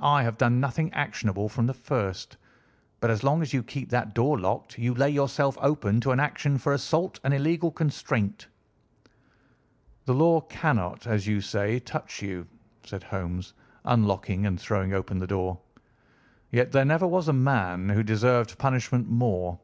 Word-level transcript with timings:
I 0.00 0.24
have 0.24 0.38
done 0.38 0.58
nothing 0.58 0.92
actionable 0.92 1.48
from 1.48 1.68
the 1.68 1.72
first, 1.72 2.36
but 2.98 3.10
as 3.10 3.22
long 3.22 3.42
as 3.42 3.52
you 3.52 3.62
keep 3.62 3.90
that 3.90 4.12
door 4.12 4.36
locked 4.36 4.76
you 4.76 4.92
lay 4.92 5.08
yourself 5.10 5.56
open 5.60 6.00
to 6.00 6.10
an 6.10 6.18
action 6.18 6.58
for 6.58 6.72
assault 6.72 7.20
and 7.22 7.32
illegal 7.32 7.70
constraint." 7.70 8.48
"The 10.04 10.14
law 10.14 10.40
cannot, 10.40 11.06
as 11.06 11.28
you 11.28 11.40
say, 11.40 11.78
touch 11.78 12.22
you," 12.22 12.44
said 12.82 13.04
Holmes, 13.04 13.54
unlocking 13.84 14.46
and 14.46 14.60
throwing 14.60 14.92
open 14.94 15.20
the 15.20 15.28
door, 15.28 15.60
"yet 16.50 16.72
there 16.72 16.84
never 16.84 17.06
was 17.06 17.28
a 17.28 17.32
man 17.32 17.88
who 17.90 18.02
deserved 18.02 18.58
punishment 18.58 19.08
more. 19.08 19.60